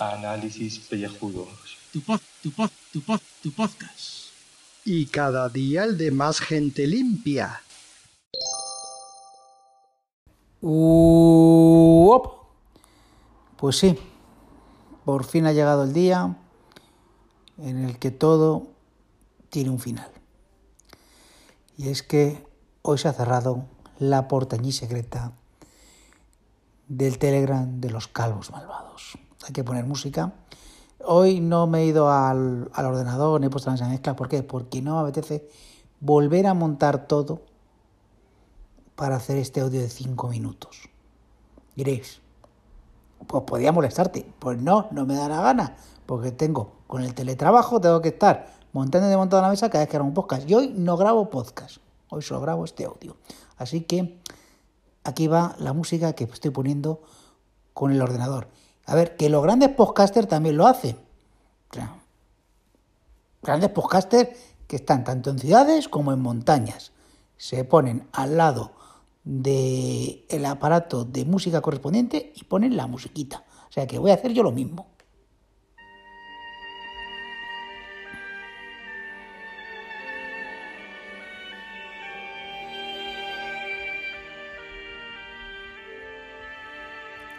[0.00, 1.78] Análisis pellejudos.
[1.92, 4.32] Tu pod, tu pod, tu pod, tu podcast.
[4.84, 7.62] Y cada día el de más gente limpia.
[10.60, 12.26] Uop.
[13.56, 13.96] Pues sí,
[15.04, 16.36] por fin ha llegado el día
[17.58, 18.66] en el que todo
[19.50, 20.10] tiene un final.
[21.78, 22.45] Y es que
[22.86, 23.64] hoy se ha cerrado
[23.98, 25.32] la portañí secreta
[26.88, 29.18] del Telegram de los calvos malvados.
[29.44, 30.32] Hay que poner música.
[31.04, 34.14] Hoy no me he ido al, al ordenador ni he puesto la mezcla.
[34.14, 34.42] ¿Por qué?
[34.42, 35.48] Porque no me apetece
[36.00, 37.42] volver a montar todo
[38.94, 40.88] para hacer este audio de 5 minutos.
[41.74, 42.20] Diréis,
[43.26, 44.32] pues podía molestarte.
[44.38, 45.76] Pues no, no me da la gana,
[46.06, 49.90] porque tengo con el teletrabajo, tengo que estar montando y desmontando la mesa cada vez
[49.90, 50.48] que hago un podcast.
[50.48, 53.16] Y hoy no grabo podcast, hoy solo grabo este audio.
[53.56, 54.20] Así que
[55.04, 57.02] aquí va la música que estoy poniendo
[57.72, 58.48] con el ordenador.
[58.86, 60.96] A ver, que los grandes podcasters también lo hacen.
[63.42, 64.30] Grandes podcasters
[64.66, 66.92] que están tanto en ciudades como en montañas.
[67.36, 68.72] Se ponen al lado
[69.24, 73.44] del el aparato de música correspondiente y ponen la musiquita.
[73.68, 74.86] O sea que voy a hacer yo lo mismo.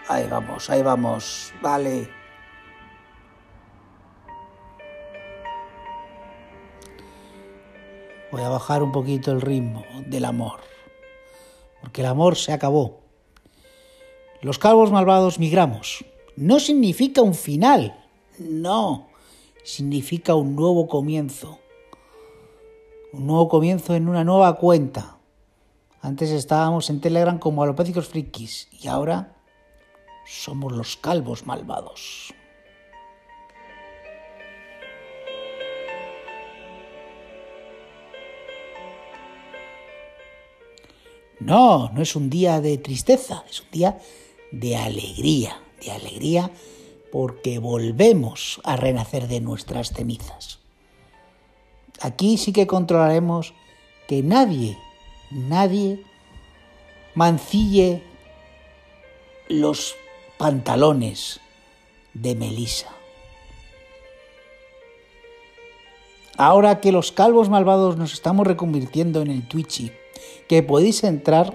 [0.10, 1.54] Ahí vamos, ahí vamos.
[1.62, 2.10] Vale.
[8.32, 10.60] Voy a bajar un poquito el ritmo del amor.
[11.82, 13.02] Porque el amor se acabó.
[14.42, 16.06] Los calvos malvados migramos.
[16.36, 18.06] No significa un final.
[18.38, 19.08] No.
[19.64, 21.60] Significa un nuevo comienzo.
[23.12, 25.18] Un nuevo comienzo en una nueva cuenta.
[26.02, 29.37] Antes estábamos en Telegram como alopécicos frikis y ahora
[30.28, 32.34] somos los calvos malvados.
[41.40, 43.98] No, no es un día de tristeza, es un día
[44.52, 46.52] de alegría, de alegría
[47.12, 50.60] porque volvemos a renacer de nuestras cenizas.
[52.02, 53.54] Aquí sí que controlaremos
[54.08, 54.78] que nadie,
[55.32, 56.04] nadie
[57.16, 58.04] mancille
[59.48, 59.96] los
[60.38, 61.40] pantalones
[62.14, 62.88] de Melisa.
[66.38, 69.92] Ahora que los calvos malvados nos estamos reconvirtiendo en el Twitchy,
[70.48, 71.52] que podéis entrar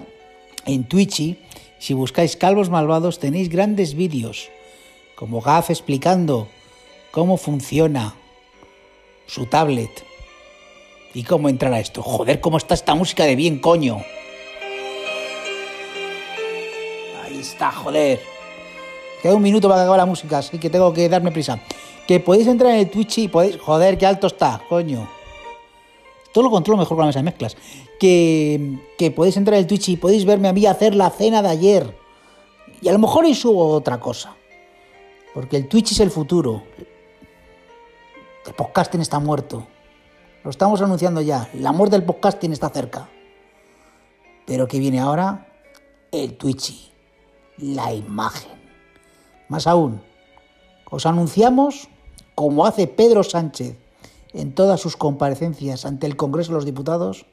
[0.65, 1.39] en Twitchy,
[1.79, 4.49] si buscáis calvos malvados tenéis grandes vídeos,
[5.15, 6.49] como Gaf explicando
[7.11, 8.15] cómo funciona
[9.25, 10.03] su tablet
[11.13, 12.01] y cómo entrar a esto.
[12.01, 14.03] Joder, cómo está esta música de bien, coño.
[17.23, 18.32] Ahí está, joder.
[19.23, 21.57] Queda un minuto para que acabe la música, así que tengo que darme prisa.
[22.05, 23.57] Que podéis entrar en el Twitch y podéis...
[23.57, 25.09] Joder, qué alto está, coño.
[26.33, 27.55] Todo lo controlo mejor con la mesa de mezclas.
[27.97, 31.41] Que, que podéis entrar en el Twitch y podéis verme a mí hacer la cena
[31.41, 31.97] de ayer.
[32.81, 34.35] Y a lo mejor ahí subo otra cosa.
[35.33, 36.63] Porque el Twitch es el futuro.
[38.45, 39.65] El podcasting está muerto.
[40.43, 41.49] Lo estamos anunciando ya.
[41.53, 43.07] La muerte del podcasting está cerca.
[44.45, 45.47] Pero que viene ahora
[46.11, 46.91] el Twitchy.
[47.59, 48.62] La imagen.
[49.49, 50.01] Más aún,
[50.89, 51.89] os anunciamos,
[52.35, 53.77] como hace Pedro Sánchez
[54.33, 57.25] en todas sus comparecencias ante el Congreso de los Diputados,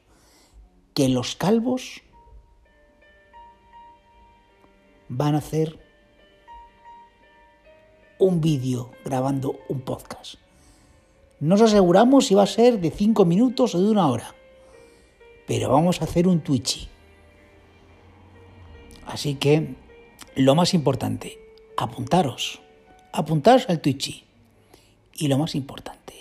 [0.93, 2.01] que los calvos
[5.09, 5.79] van a hacer
[8.19, 10.35] un vídeo grabando un podcast.
[11.39, 14.35] No os aseguramos si va a ser de 5 minutos o de una hora,
[15.47, 16.87] pero vamos a hacer un Twitchy.
[19.07, 19.75] Así que,
[20.35, 21.39] lo más importante,
[21.77, 22.61] apuntaros,
[23.11, 24.23] apuntaros al Twitchy.
[25.13, 26.13] Y lo más importante,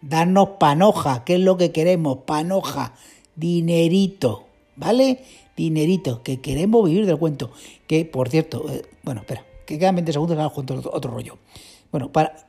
[0.00, 2.94] darnos panoja, que es lo que queremos, panoja,
[3.34, 5.24] dinerito, ¿vale?
[5.56, 7.50] Dinerito, que queremos vivir del cuento.
[7.86, 11.38] Que, por cierto, eh, bueno, espera, que quedan 20 segundos, ahora cuento otro, otro rollo.
[11.92, 12.46] Bueno, para,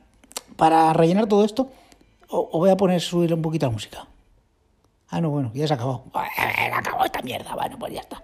[0.56, 1.70] para rellenar todo esto,
[2.28, 4.06] os voy a poner, subir un poquito la música.
[5.08, 6.04] Ah, no, bueno, ya se acabado.
[6.74, 8.22] Acabó esta mierda, bueno, pues ya está.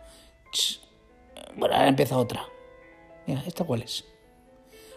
[1.57, 2.45] Bueno, ahora empieza otra.
[3.27, 4.05] Mira, ¿esta cuál es?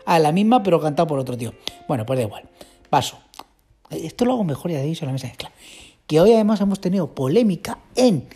[0.06, 1.54] Ah, la misma, pero cantado por otro tío.
[1.88, 2.50] Bueno, pues da igual.
[2.90, 3.20] Paso.
[3.90, 5.52] Esto lo hago mejor, ya veis, en la mesa de mezcla.
[6.08, 8.28] Que hoy además hemos tenido polémica en,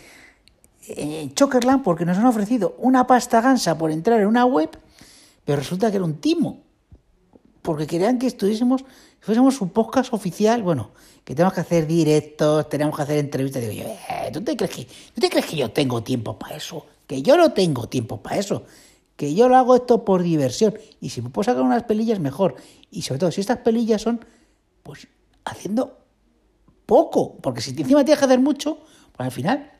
[0.88, 4.70] en Chokerland porque nos han ofrecido una pasta gansa por entrar en una web,
[5.44, 6.60] pero resulta que era un timo.
[7.62, 8.84] porque querían que estuviésemos,
[9.20, 10.90] fuésemos un podcast oficial, bueno,
[11.24, 13.62] que tenemos que hacer directos, tenemos que hacer entrevistas.
[13.62, 16.56] Digo yo, eh, ¿tú te crees que, ¿tú te crees que yo tengo tiempo para
[16.56, 16.84] eso?
[17.06, 18.64] Que yo no tengo tiempo para eso.
[19.16, 20.74] Que yo lo hago esto por diversión.
[21.00, 22.56] Y si me puedo sacar unas pelillas, mejor.
[22.90, 24.24] Y sobre todo, si estas pelillas son,
[24.82, 25.08] pues,
[25.44, 25.98] haciendo
[26.86, 27.36] poco.
[27.36, 28.78] Porque si encima tienes que hacer mucho,
[29.12, 29.72] pues al final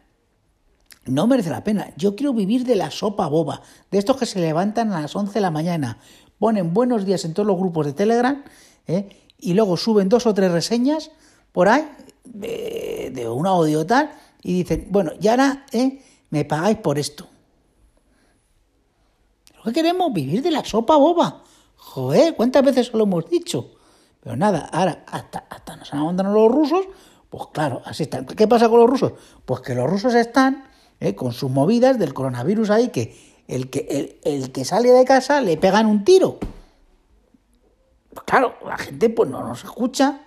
[1.06, 1.92] no merece la pena.
[1.96, 5.34] Yo quiero vivir de la sopa boba, de estos que se levantan a las 11
[5.34, 5.98] de la mañana,
[6.38, 8.42] ponen buenos días en todos los grupos de Telegram
[8.86, 9.08] ¿eh?
[9.38, 11.10] y luego suben dos o tres reseñas
[11.52, 11.88] por ahí
[12.24, 14.10] de, un audio tal
[14.42, 16.02] y dicen, bueno, y ahora ¿eh?
[16.30, 17.28] me pagáis por esto.
[19.64, 21.42] Que queremos vivir de la sopa boba.
[21.76, 23.70] Joder, ¿cuántas veces lo hemos dicho?
[24.20, 26.86] Pero nada, ahora hasta, hasta nos han abandonado los rusos,
[27.28, 28.26] pues claro, así están.
[28.26, 29.12] ¿Qué pasa con los rusos?
[29.44, 30.64] Pues que los rusos están
[31.00, 31.14] ¿eh?
[31.14, 35.56] con sus movidas del coronavirus ahí que el que, el, que sale de casa le
[35.56, 36.38] pegan un tiro.
[38.10, 40.20] Pues claro, la gente pues no nos escucha.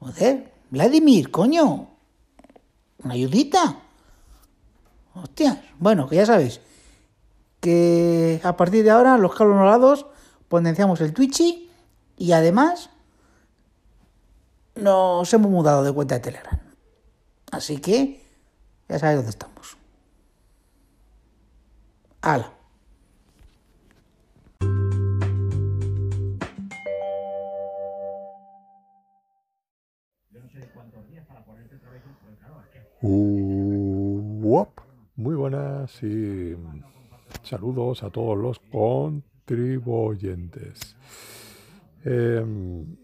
[0.00, 1.88] Joder, Vladimir, coño.
[3.02, 3.78] Una ayudita.
[5.14, 5.58] Hostias.
[5.78, 6.60] Bueno, que ya sabéis
[7.64, 10.04] que a partir de ahora los cables nolados
[10.48, 11.70] potenciamos el Twitchy
[12.18, 12.90] y además
[14.74, 16.60] nos hemos mudado de cuenta de Telegram.
[17.50, 18.22] Así que
[18.86, 19.78] ya sabéis dónde estamos.
[22.20, 22.52] ¡Hala!
[33.00, 34.66] Uh,
[35.16, 36.56] Muy buenas y
[37.42, 40.96] saludos a todos los contribuyentes.
[42.04, 42.96] Em,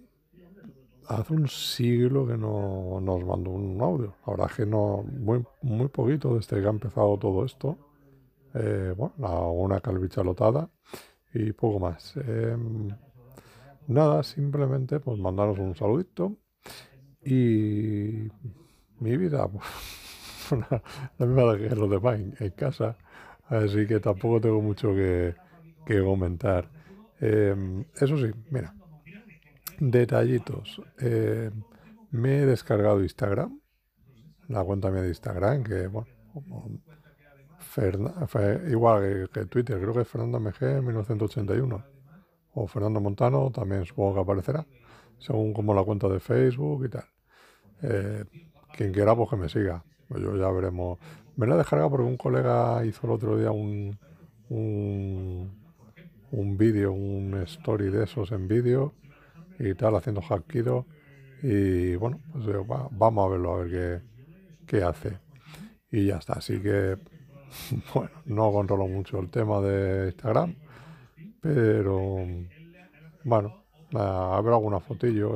[1.09, 4.15] hace un siglo que no nos mandó un audio.
[4.25, 7.79] Ahora que no, muy, muy poquito desde que ha empezado todo esto
[8.55, 10.71] eh, bueno, una calvichalotada
[11.33, 12.17] y poco más.
[12.17, 12.89] Em,
[13.87, 16.37] nada, simplemente pues mandaros un saludito
[17.25, 18.29] y
[18.99, 19.65] mi vida, pues,
[21.19, 22.97] la misma que los demás en, en, casa,
[23.51, 25.35] así que tampoco tengo mucho que,
[25.87, 26.71] comentar.
[27.21, 28.75] Em, eso sí, mira,
[29.79, 30.81] detallitos.
[30.99, 31.63] Em,
[32.11, 33.61] me he descargado Instagram,
[34.49, 36.09] la cuenta mía de Instagram, que bueno,
[38.69, 41.85] igual que, Twitter, creo que es Fernando MG 1981.
[42.53, 44.67] O Fernando Montano, también supongo que aparecerá,
[45.19, 47.05] según como la cuenta de Facebook y tal.
[47.83, 48.25] Eh,
[48.77, 49.85] quien quiera, pues que me siga.
[50.09, 50.99] Pues yo ya veremos.
[51.41, 53.99] Me la descarga porque un colega hizo el otro día un,
[54.51, 55.51] un,
[56.33, 58.93] un vídeo, un story de esos en vídeo
[59.59, 60.85] y tal, haciendo hackido.
[61.43, 62.45] Y bueno, pues
[62.91, 64.03] vamos a verlo, a ver qué,
[64.67, 65.17] qué hace.
[65.91, 66.35] Y ya está.
[66.35, 66.99] Así que
[67.95, 70.55] bueno, no controlo mucho el tema de Instagram,
[71.41, 72.19] pero
[73.25, 73.65] bueno,
[73.95, 75.33] habrá alguna fotillo.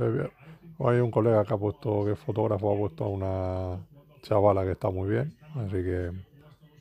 [0.81, 3.87] Hay un colega que ha puesto, que es fotógrafo, ha puesto a una
[4.21, 6.11] chavala que está muy bien, así que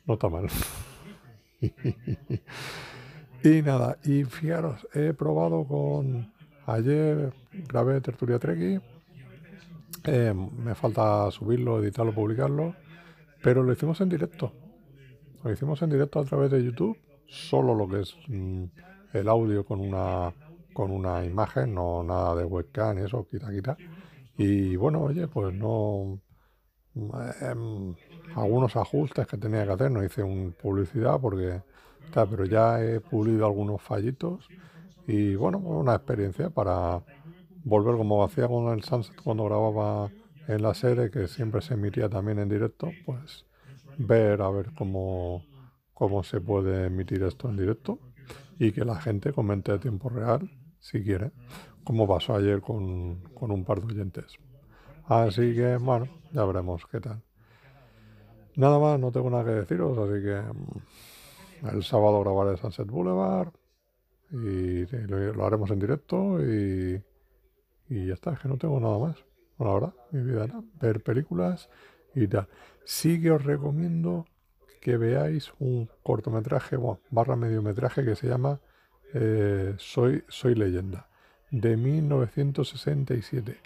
[0.06, 0.48] no está mal.
[3.44, 6.32] y nada, y fijaros, he probado con.
[6.66, 7.32] Ayer
[7.68, 8.80] grabé Tertulia Treki,
[10.04, 12.74] eh, me falta subirlo, editarlo, publicarlo,
[13.42, 14.52] pero lo hicimos en directo.
[15.42, 18.64] Lo hicimos en directo a través de YouTube, solo lo que es mm,
[19.12, 20.32] el audio con una
[20.74, 23.76] con una imagen, no nada de webcam y eso, quita, quita.
[24.36, 26.20] Y bueno, oye, pues no.
[27.40, 27.94] Em,
[28.34, 31.62] algunos ajustes que tenía que hacer, no hice un publicidad porque.
[32.12, 34.48] pero ya he pulido algunos fallitos
[35.06, 37.02] y bueno, una experiencia para
[37.64, 40.10] volver como hacía con el Sunset cuando grababa
[40.48, 43.46] en la serie, que siempre se emitía también en directo, pues
[43.98, 45.42] ver a ver cómo,
[45.92, 47.98] cómo se puede emitir esto en directo
[48.58, 50.50] y que la gente comente a tiempo real
[50.80, 51.32] si quiere,
[51.82, 54.38] como pasó ayer con, con un par de oyentes.
[55.06, 57.23] Así que, bueno, ya veremos qué tal.
[58.56, 63.52] Nada más, no tengo nada que deciros, así que mm, el sábado grabaré Sunset Boulevard
[64.30, 67.02] y, lo, haremos en directo y,
[67.88, 69.24] y ya está, es que no tengo nada más.
[69.58, 70.48] Bueno, ahora, mi vida
[70.80, 71.68] ver películas
[72.14, 72.48] y tal.
[72.84, 74.26] Sí que os recomiendo
[74.80, 78.60] que veáis un cortometraje, bueno, barra mediometraje que se llama
[79.14, 81.08] eh, Soy, Soy leyenda,
[81.50, 83.56] de 1967.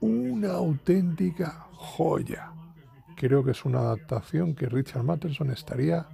[0.00, 2.52] Una auténtica joya.
[3.16, 6.06] Creo que es una adaptación que Richard Matheson estaría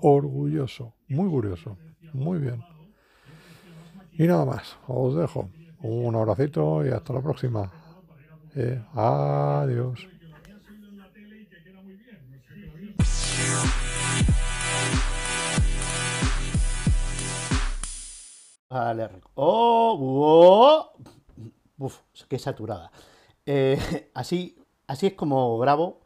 [0.00, 1.76] orgulloso, muy curioso,
[2.12, 2.62] muy bien.
[4.12, 5.50] Y nada más, os dejo.
[5.80, 7.70] Un abracito y hasta la próxima.
[8.56, 10.08] Eh, adiós.
[18.70, 19.96] Rec- ¡Oh!
[20.00, 20.92] ¡Oh!
[21.78, 22.90] Uf, qué saturada.
[23.46, 23.78] Eh,
[24.14, 24.56] así,
[24.86, 26.00] así es como grabo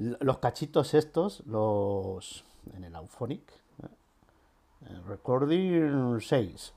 [0.00, 3.42] los cachitos estos, los en el Auphonic.
[3.82, 5.00] ¿eh?
[5.06, 6.72] Recording 6.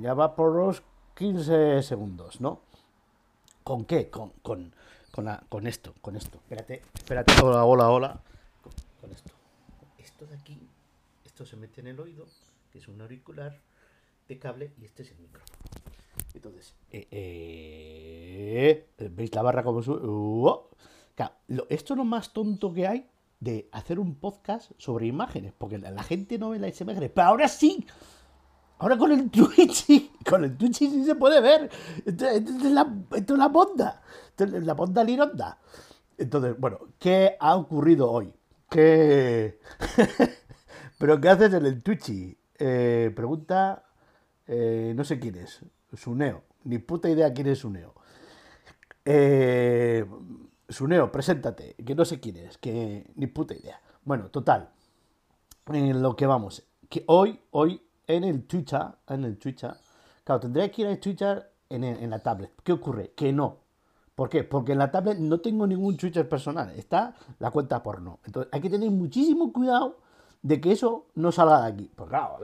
[0.00, 0.82] Ya va por los
[1.16, 2.60] 15 segundos, ¿no?
[3.64, 4.08] ¿Con qué?
[4.08, 4.72] Con, con,
[5.10, 6.38] con, la- con esto, con esto.
[6.38, 7.32] Espérate, espérate.
[7.42, 8.20] Hola, hola, hola.
[8.62, 9.32] Con, con esto.
[9.98, 10.68] Esto de aquí,
[11.24, 12.26] esto se mete en el oído,
[12.72, 13.58] que es un auricular
[14.28, 15.58] de cable, y este es el micrófono.
[16.34, 20.00] Entonces, eh, eh, ¿veis la barra como sube?
[20.04, 20.68] ¡Oh!
[21.68, 23.06] Esto es lo más tonto que hay
[23.40, 27.48] de hacer un podcast sobre imágenes, porque la, gente no ve las imágenes, pero ahora
[27.48, 27.86] sí.
[28.78, 31.70] Ahora con el Twitch, con el Twitch sí se puede ver.
[32.04, 34.02] Esto, es la, esto es la bonda.
[34.36, 35.58] La bonda lironda.
[36.16, 38.32] Entonces, bueno, ¿qué ha ocurrido hoy?
[38.70, 39.58] ¿Qué...
[40.98, 42.36] ¿Pero qué haces en el Twitch?
[42.58, 43.86] Eh, pregunta,
[44.46, 46.44] eh, no sé quién es, Suneo.
[46.64, 47.94] Ni puta idea quién es Suneo.
[49.06, 50.04] Eh,
[50.70, 53.80] Suneo, preséntate, que no sé quién es, que ni puta idea.
[54.04, 54.70] Bueno, total,
[55.66, 59.72] lo que vamos, que hoy, hoy en el Twitter, en el Twitter,
[60.24, 62.52] claro, tendría que ir al Twitter en, el- en la tablet.
[62.62, 63.12] ¿Qué ocurre?
[63.14, 63.58] Que no.
[64.14, 64.44] ¿Por qué?
[64.44, 68.18] Porque en la tablet no tengo ningún Twitter personal, está la cuenta porno.
[68.24, 69.98] Entonces hay que tener muchísimo cuidado
[70.42, 71.90] de que eso no salga de aquí.
[71.94, 72.38] Pues claro,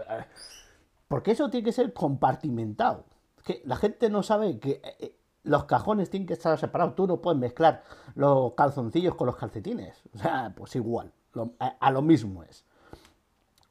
[1.09, 3.04] porque eso tiene que ser compartimentado.
[3.45, 5.16] Que la gente no sabe que eh, eh,
[5.47, 6.95] los cajones tienen que estar separados.
[6.95, 7.83] Tú no puedes mezclar
[8.15, 10.03] los calzoncillos con los calcetines.
[10.15, 11.12] O sea, pues igual.
[11.59, 12.65] a, lo mismo es.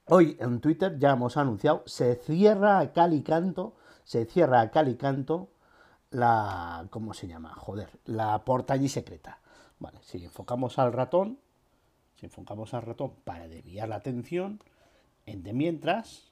[0.07, 4.69] Hoy en Twitter ya hemos anunciado, se cierra a cal y canto, se cierra a
[4.69, 5.49] cal y canto
[6.11, 7.53] la, ¿cómo se llama?
[7.55, 9.39] Joder, la portaña secreta.
[9.79, 11.39] Vale, si enfocamos al ratón,
[12.19, 14.61] si enfocamos al ratón para desviar la atención,
[15.25, 16.31] en de mientras,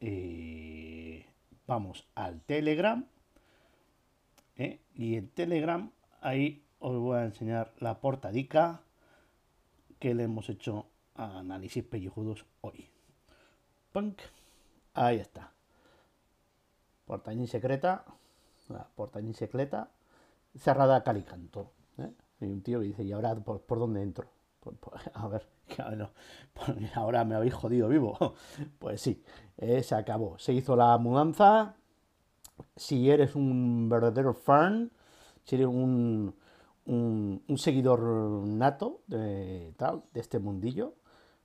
[0.00, 1.26] eh,
[1.66, 3.06] vamos al Telegram,
[4.56, 4.80] ¿eh?
[4.94, 8.82] y en Telegram, ahí os voy a enseñar la portadica
[9.98, 12.88] que le hemos hecho a análisis pellejudos hoy.
[13.92, 14.20] Punk.
[14.92, 15.52] Ahí está.
[17.06, 18.04] Portañín secreta.
[18.68, 19.90] La portañín secreta.
[20.56, 21.72] Cerrada a calicanto.
[21.98, 22.12] ¿eh?
[22.40, 24.28] Y un tío que dice, ¿y ahora por, por dónde entro?
[24.60, 24.76] Pues,
[25.14, 25.46] a ver,
[26.94, 28.16] ahora me habéis jodido vivo.
[28.78, 29.22] Pues sí,
[29.56, 30.38] eh, se acabó.
[30.38, 31.76] Se hizo la mudanza.
[32.76, 34.90] Si eres un verdadero fan,
[35.44, 36.34] si eres un,
[36.86, 38.00] un, seguidor
[38.46, 40.94] nato de, tal, de este mundillo,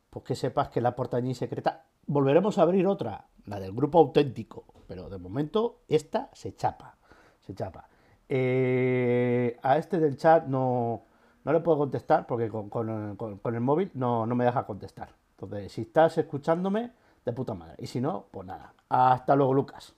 [0.09, 4.65] pues que sepas que la portañín secreta volveremos a abrir otra, la del grupo auténtico,
[4.87, 6.97] pero de momento esta se chapa,
[7.41, 7.87] se chapa.
[8.27, 11.03] Eh, a este del chat no,
[11.43, 15.09] no le puedo contestar porque con- con el móvil no, no me deja contestar.
[15.31, 16.91] Entonces, si estás escuchándome,
[17.25, 17.75] de puta madre.
[17.79, 18.73] Y si no, pues nada.
[18.89, 19.93] Hasta luego, Lucas.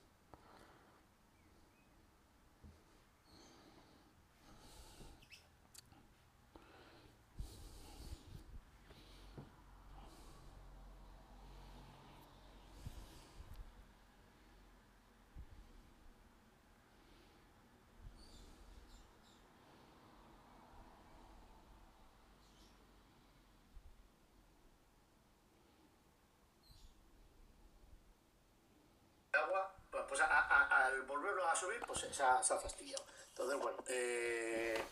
[30.11, 33.01] Pues, a- al volverlo a subir, pues se ha, fastidiado.
[33.29, 34.83] Entonces, bueno, eh,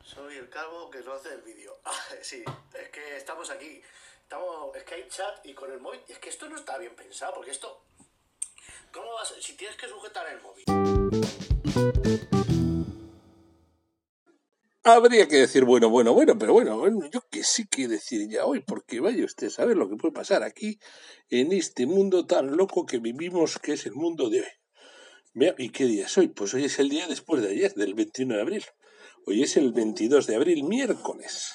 [0.00, 1.76] soy el calvo que no hace el vídeo.
[2.22, 3.82] Sí, es que estamos aquí.
[4.22, 6.00] Estamos, es que hay chat y con el móvil.
[6.06, 7.82] Es que esto no está bien pensado, porque esto.
[8.92, 9.34] ¿Cómo vas?
[9.40, 10.93] Si tienes que sujetar el móvil.
[14.86, 18.60] Habría que decir bueno, bueno, bueno, pero bueno, yo qué sé qué decir ya hoy,
[18.60, 20.78] porque vaya usted a saber lo que puede pasar aquí
[21.30, 25.54] en este mundo tan loco que vivimos, que es el mundo de hoy.
[25.56, 26.28] ¿y qué día es hoy?
[26.28, 28.64] Pues hoy es el día después de ayer, del 21 de abril.
[29.24, 31.54] Hoy es el 22 de abril, miércoles.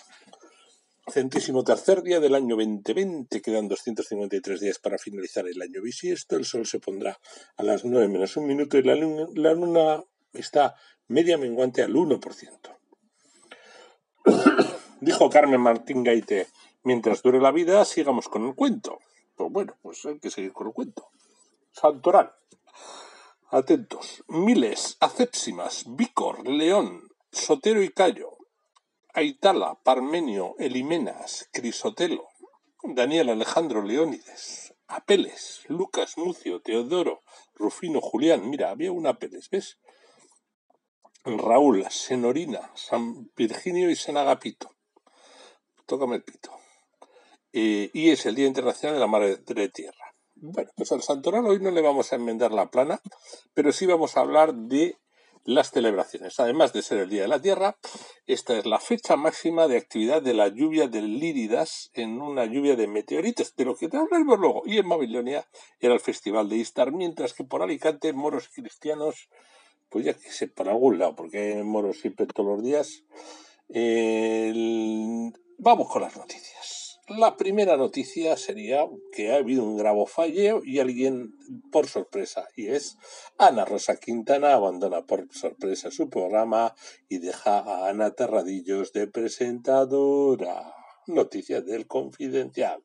[1.07, 6.35] Centésimo tercer día del año 2020, quedan 253 días para finalizar el año bisiesto.
[6.35, 7.19] El sol se pondrá
[7.57, 10.73] a las 9 menos un minuto y la luna, la luna está
[11.07, 12.78] media menguante al 1%.
[15.01, 16.47] Dijo Carmen Martín Gaite,
[16.83, 18.99] mientras dure la vida, sigamos con el cuento.
[19.35, 21.09] Pues bueno, pues hay que seguir con el cuento.
[21.71, 22.33] Santoral.
[23.49, 24.25] Atentos.
[24.27, 28.37] Miles, Acépsimas, Vícor, León, Sotero y Cayo,
[29.13, 32.27] Aitala, Parmenio, Elimenas, Crisotelo,
[32.83, 37.23] Daniel Alejandro Leónides, Apeles, Lucas, Mucio, Teodoro,
[37.55, 38.49] Rufino, Julián.
[38.49, 39.79] Mira, había un Apeles, ¿ves?
[41.23, 44.75] Raúl, Senorina, San Virginio y San Agapito.
[45.89, 46.51] Tócame el pito.
[47.51, 49.37] Y es el Día Internacional de la Madre
[49.69, 50.13] Tierra.
[50.35, 53.01] Bueno, pues al santoral hoy no le vamos a enmendar la plana,
[53.55, 54.99] pero sí vamos a hablar de
[55.45, 56.39] las celebraciones.
[56.39, 57.75] Además de ser el Día de la Tierra,
[58.27, 62.75] esta es la fecha máxima de actividad de la lluvia de Líridas en una lluvia
[62.75, 64.61] de meteoritos, de lo que te hablaremos luego.
[64.65, 69.27] Y en Babilonia era el festival de Istar, mientras que por Alicante moros cristianos,
[69.89, 73.03] pues ya que sé, por algún lado, porque hay moros siempre todos los días.
[73.69, 77.01] El- Vamos con las noticias.
[77.09, 81.35] La primera noticia sería que ha habido un grave fallo y alguien
[81.69, 82.97] por sorpresa, y es
[83.37, 86.75] Ana Rosa Quintana abandona por sorpresa su programa
[87.09, 90.73] y deja a Ana Terradillos de presentadora.
[91.07, 92.81] Noticias del Confidencial.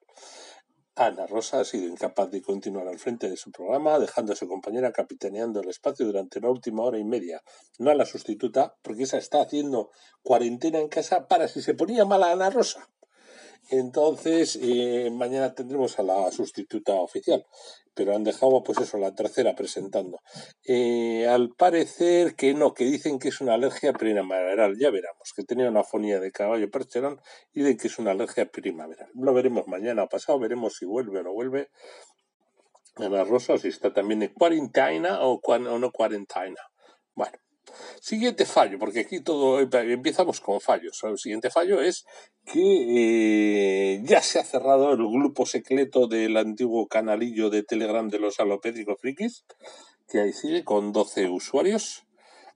[0.96, 4.46] Ana Rosa ha sido incapaz de continuar al frente de su programa, dejando a su
[4.46, 7.42] compañera capitaneando el espacio durante la última hora y media.
[7.80, 9.90] No a la sustituta, porque esa está haciendo
[10.22, 12.88] cuarentena en casa para si se ponía mala Ana Rosa.
[13.70, 17.46] Entonces, eh, mañana tendremos a la sustituta oficial,
[17.94, 20.20] pero han dejado, pues eso, la tercera presentando.
[20.64, 25.44] Eh, al parecer que no, que dicen que es una alergia primaveral, ya veremos, que
[25.44, 27.20] tenía una fonía de caballo percherón
[27.52, 29.10] y de que es una alergia primaveral.
[29.14, 31.70] Lo veremos mañana pasado, veremos si vuelve o no vuelve.
[32.96, 36.60] Ana Rosa, si está también en cuarentena o, o no cuarentena.
[37.14, 37.36] Bueno,
[38.00, 41.02] siguiente fallo, porque aquí todo empezamos con fallos.
[41.04, 42.04] El siguiente fallo es
[42.44, 48.18] que eh, ya se ha cerrado el grupo secreto del antiguo canalillo de Telegram de
[48.18, 49.44] los alopédicos frikis,
[50.08, 52.04] que ahí sigue con 12 usuarios,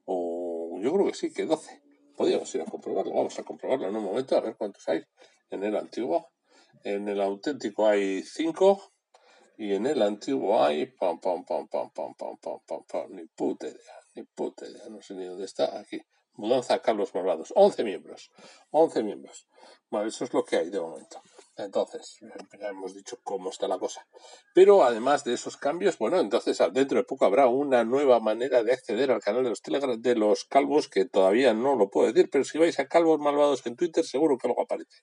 [0.05, 1.83] o yo creo que sí, que 12.
[2.17, 5.03] Podríamos ir a comprobarlo, vamos a comprobarlo en un momento, a ver cuántos hay
[5.51, 6.29] en el antiguo.
[6.85, 8.93] En el auténtico hay 5
[9.59, 10.95] y en el antiguo hay
[13.11, 16.01] ni puta idea, ni puta idea, no sé ni dónde está, aquí.
[16.35, 18.31] Mudanza a Carlos Morlados, 11 miembros,
[18.71, 19.49] 11 miembros.
[19.91, 21.21] Bueno, eso es lo que hay de momento.
[21.57, 22.19] Entonces,
[22.61, 24.07] ya hemos dicho cómo está la cosa.
[24.55, 28.73] Pero además de esos cambios, bueno, entonces dentro de poco habrá una nueva manera de
[28.73, 32.29] acceder al canal de los Telegram de los calvos, que todavía no lo puedo decir,
[32.31, 35.03] pero si vais a calvos malvados en Twitter, seguro que algo aparece.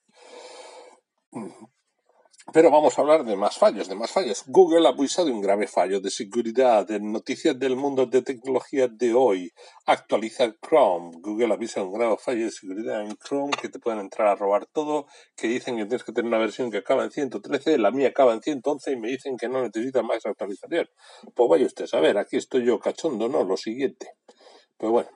[2.53, 4.43] Pero vamos a hablar de más fallos, de más fallos.
[4.47, 6.89] Google avisa de un grave fallo de seguridad.
[6.91, 9.51] En noticias del mundo de tecnología de hoy,
[9.85, 11.17] actualiza Chrome.
[11.21, 14.35] Google avisa de un grave fallo de seguridad en Chrome que te pueden entrar a
[14.35, 17.91] robar todo, que dicen que tienes que tener una versión que acaba en 113, la
[17.91, 20.87] mía acaba en 111 y me dicen que no necesita más actualización.
[21.33, 24.11] Pues vaya usted a ver, aquí estoy yo cachondo, no, lo siguiente.
[24.77, 25.09] Pues bueno,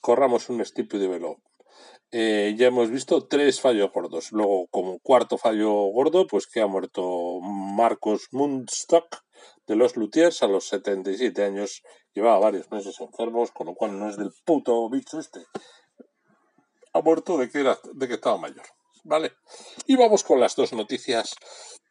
[0.00, 1.38] corramos un estúpido de velo.
[2.10, 4.30] Eh, ya hemos visto tres fallos gordos.
[4.32, 9.24] Luego, como cuarto fallo gordo, pues que ha muerto Marcos Mundstock
[9.66, 11.82] de los Luthiers a los 77 años.
[12.12, 15.40] Llevaba varios meses enfermos, con lo cual no es del puto bicho este.
[16.92, 18.64] Ha muerto de que, era, de que estaba mayor.
[19.02, 19.32] ¿Vale?
[19.86, 21.34] Y vamos con las dos noticias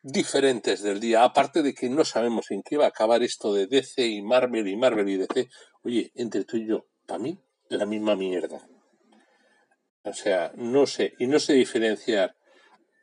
[0.02, 1.24] diferentes del día.
[1.24, 4.68] Aparte de que no sabemos en qué va a acabar esto de DC y Marvel
[4.68, 5.50] y Marvel y DC.
[5.84, 7.38] Oye, entre tú y yo, para mí,
[7.70, 8.68] la misma mierda.
[10.04, 12.36] O sea, no sé, y no sé diferenciar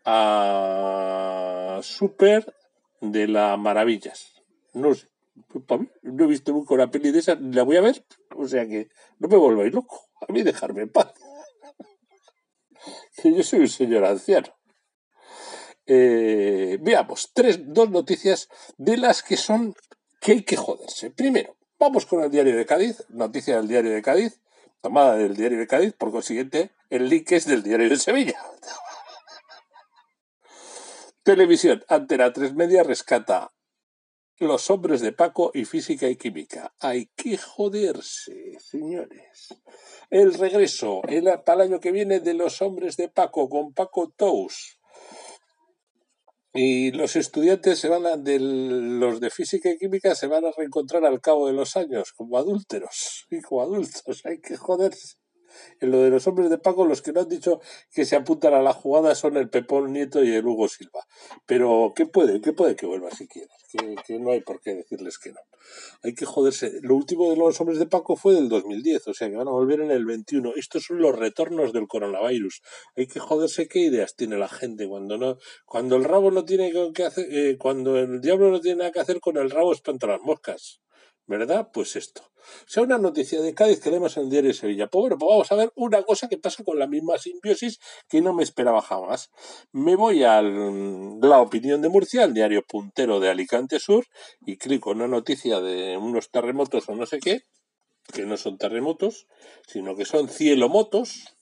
[0.05, 2.55] a Super
[3.01, 4.35] de la Maravillas.
[4.75, 5.09] No sé.
[6.03, 8.05] No he visto nunca una peli de esa, ni la voy a ver.
[8.37, 10.09] O sea que no me volváis loco.
[10.29, 11.13] A mí dejarme en paz.
[13.17, 14.55] que yo soy un señor anciano.
[15.87, 19.75] Eh, veamos, tres, dos noticias de las que son
[20.21, 21.11] que hay que joderse.
[21.11, 24.41] Primero, vamos con el diario de Cádiz, noticia del diario de Cádiz,
[24.81, 28.41] tomada del diario de Cádiz, por consiguiente, el link es del diario de Sevilla.
[31.23, 33.53] Televisión, Antena 3 Media rescata
[34.39, 36.73] Los hombres de Paco y Física y Química.
[36.81, 39.55] Hay que joderse, señores.
[40.09, 44.13] El regreso el, para el año que viene de Los hombres de Paco con Paco
[44.17, 44.80] Tous.
[46.53, 50.51] Y los estudiantes se van a, de los de física y química se van a
[50.57, 54.23] reencontrar al cabo de los años como adúlteros y como adultos.
[54.25, 55.20] Hay que joderse.
[55.81, 57.61] En lo de los hombres de Paco, los que no han dicho
[57.93, 61.07] que se apuntan a la jugada son el Pepón Nieto y el Hugo Silva.
[61.47, 62.41] Pero, ¿qué puede?
[62.41, 63.51] ¿Qué puede que vuelva si quieres?
[63.71, 65.41] Que, que no hay por qué decirles que no.
[66.03, 66.81] Hay que joderse.
[66.83, 69.53] Lo último de los hombres de Paco fue del 2010, o sea que van a
[69.53, 70.53] volver en el 21.
[70.57, 72.63] Estos son los retornos del coronavirus.
[72.97, 76.73] Hay que joderse qué ideas tiene la gente cuando no, cuando el rabo no tiene
[76.95, 80.07] que hacer, eh, cuando el diablo no tiene nada que hacer con el rabo espanta
[80.07, 80.81] las moscas.
[81.27, 81.71] ¿Verdad?
[81.73, 82.30] Pues esto.
[82.41, 84.89] O sea, una noticia de Cádiz que leemos en el diario de Sevilla.
[84.89, 88.21] Pues bueno, pues vamos a ver una cosa que pasa con la misma simbiosis que
[88.21, 89.31] no me esperaba jamás.
[89.73, 94.07] Me voy a la opinión de Murcia, el diario puntero de Alicante Sur,
[94.45, 97.43] y clico en una noticia de unos terremotos o no sé qué,
[98.13, 99.27] que no son terremotos,
[99.67, 101.37] sino que son cielomotos,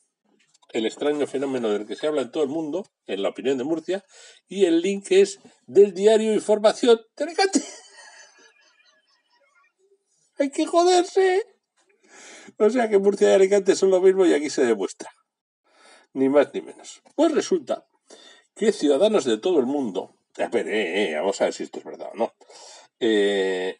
[0.71, 3.63] el extraño fenómeno del que se habla en todo el mundo, en la opinión de
[3.63, 4.05] Murcia,
[4.47, 7.63] y el link es del diario Información de.
[10.39, 11.45] Hay que joderse.
[12.57, 15.11] O sea que Murcia y Alicante son lo mismo y aquí se demuestra.
[16.13, 17.01] Ni más ni menos.
[17.15, 17.85] Pues resulta
[18.55, 21.85] que ciudadanos de todo el mundo, espere, eh, eh, vamos a ver si esto es
[21.85, 22.33] verdad o no,
[22.99, 23.79] eh,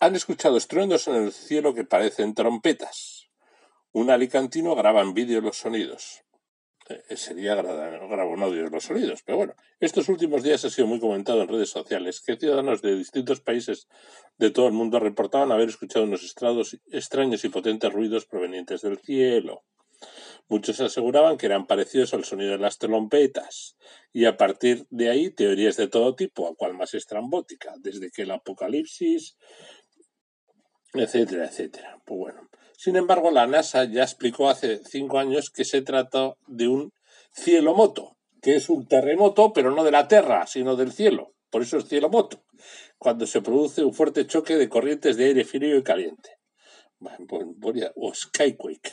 [0.00, 3.28] han escuchado estruendos en el cielo que parecen trompetas.
[3.92, 6.24] Un alicantino graba en vídeo los sonidos.
[7.08, 11.48] Eh, sería de los sonidos, pero bueno, estos últimos días ha sido muy comentado en
[11.48, 13.88] redes sociales que ciudadanos de distintos países
[14.38, 18.98] de todo el mundo reportaban haber escuchado unos estrados extraños y potentes ruidos provenientes del
[18.98, 19.64] cielo.
[20.48, 23.76] Muchos aseguraban que eran parecidos al sonido de las trompetas,
[24.12, 28.22] y a partir de ahí teorías de todo tipo, a cual más estrambótica, desde que
[28.22, 29.36] el apocalipsis,
[30.92, 32.02] etcétera, etcétera.
[32.04, 32.48] Pues bueno.
[32.76, 36.92] Sin embargo, la NASA ya explicó hace cinco años que se trata de un
[37.32, 41.34] cielomoto, que es un terremoto, pero no de la Tierra, sino del cielo.
[41.50, 42.42] Por eso es cielomoto,
[42.98, 46.38] cuando se produce un fuerte choque de corrientes de aire frío y caliente.
[47.96, 48.92] O skyquake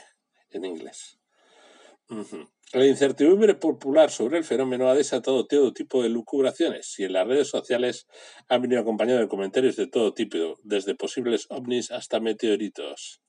[0.52, 1.20] en inglés.
[2.74, 7.28] La incertidumbre popular sobre el fenómeno ha desatado todo tipo de lucubraciones y en las
[7.28, 8.08] redes sociales
[8.48, 13.22] han venido acompañado de comentarios de todo tipo, desde posibles ovnis hasta meteoritos.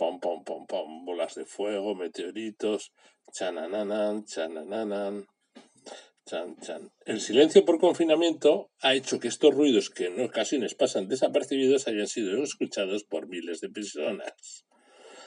[0.00, 2.94] Pom, pom, pom, pom, bolas de fuego, meteoritos,
[3.34, 5.26] chanananan, chanananan,
[6.24, 6.90] chan, chan.
[7.04, 12.06] El silencio por confinamiento ha hecho que estos ruidos que en ocasiones pasan desapercibidos hayan
[12.06, 14.64] sido escuchados por miles de personas.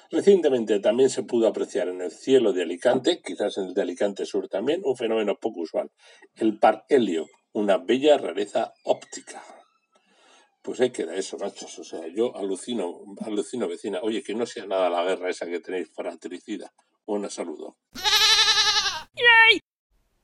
[0.10, 4.26] Recientemente también se pudo apreciar en el cielo de Alicante, quizás en el de Alicante
[4.26, 5.92] Sur también, un fenómeno poco usual,
[6.38, 9.44] el par helio, una bella rareza óptica.
[10.63, 11.78] Pues ahí queda eso, machos.
[11.78, 13.99] O sea, yo alucino, alucino, vecina.
[14.02, 16.71] Oye, que no sea nada la guerra esa que tenéis fratricida.
[17.06, 17.76] Buena saludo.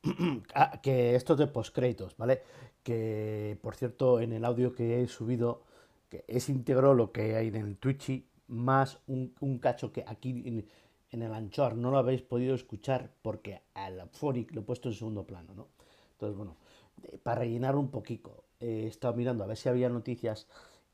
[0.56, 2.41] Ah, que esto es de postcréditos, ¿vale?
[2.84, 5.63] Que, por cierto, en el audio que he subido,
[6.10, 10.63] que es íntegro lo que hay en el Twitchy, más un, cacho que aquí
[11.12, 14.95] en, el Anchor no lo habéis podido escuchar porque al Phonic lo he puesto en
[14.95, 15.67] segundo plano, ¿no?
[16.13, 16.56] Entonces, bueno,
[17.04, 20.48] eh, para rellenar un poquito, he estado mirando a ver si había noticias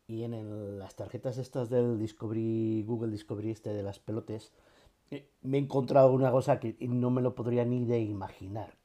[0.07, 4.51] y en las tarjetas estas del Discovery, Google Discovery este de las pelotes,
[5.09, 8.77] eh, me he encontrado una cosa que no me lo podría ni de imaginar.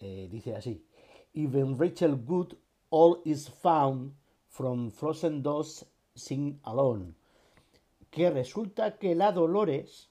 [0.00, 0.84] Eh, dice así,
[1.32, 2.54] Even Rachel Good,
[2.90, 4.14] all is found
[4.48, 7.14] from Frozen 2 Sing Alone
[8.14, 10.08] que resulta que la Dolores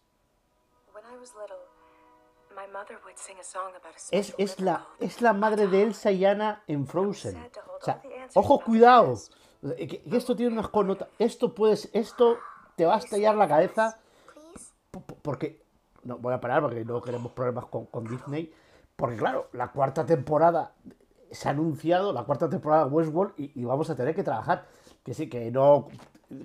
[4.12, 7.49] es, es, la, es la madre de Elsa y Anna en Frozen.
[7.79, 8.01] O sea,
[8.36, 9.15] ojo, cuidado.
[9.62, 11.15] Que, esto tiene unas connotaciones.
[11.19, 12.38] Esto puedes, esto
[12.76, 14.00] te va a estallar la cabeza.
[15.22, 15.63] Porque.
[16.04, 18.54] No, voy a parar porque no queremos problemas con, Disney.
[18.96, 20.74] Porque, claro, la cuarta temporada
[21.32, 24.65] se ha anunciado, la cuarta temporada de Westworld, y, y vamos a tener que trabajar.
[25.04, 25.88] Que sí, que no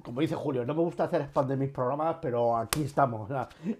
[0.03, 3.31] como dice Julio, no me gusta hacer spam de mis programas, pero aquí estamos.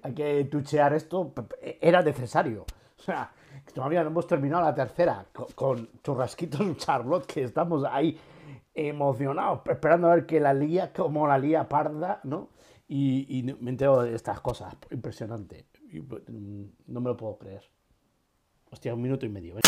[0.03, 1.33] hay que tuchear esto.
[1.81, 2.65] Era necesario.
[2.99, 3.31] O sea,
[3.73, 8.19] todavía no hemos terminado la tercera con, churrasquitos Charlotte, que estamos ahí
[8.75, 12.51] emocionados, esperando a ver que la lía, como la lía parda, ¿no?
[12.87, 14.75] Y, me entero de estas cosas.
[14.91, 15.67] Impresionante.
[16.09, 17.63] Pues, no me lo puedo creer.
[18.71, 19.59] Hostia, un minuto y medio.
[19.59, 19.61] ¿eh?